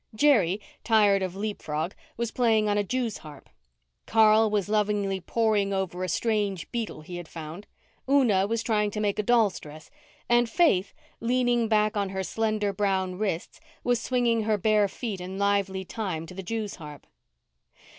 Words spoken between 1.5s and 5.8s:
frog, was playing on a jew's harp. Carl was lovingly poring